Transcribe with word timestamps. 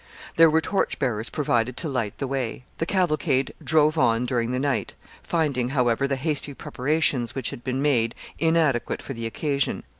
There 0.35 0.49
were 0.49 0.61
torch 0.61 0.97
bearers 0.97 1.29
provided 1.29 1.77
to 1.77 1.87
light 1.87 2.17
the 2.17 2.25
way. 2.25 2.65
The 2.79 2.87
cavalcade 2.87 3.53
drove 3.63 3.99
on 3.99 4.25
during 4.25 4.49
the 4.49 4.57
night, 4.57 4.95
finding, 5.21 5.69
however, 5.69 6.07
the 6.07 6.15
hasty 6.15 6.55
preparations 6.55 7.35
which 7.35 7.51
had 7.51 7.63
been 7.63 7.83
made 7.83 8.15
inadequate 8.39 9.03
for 9.03 9.13
the 9.13 9.27
occasion. 9.27 9.83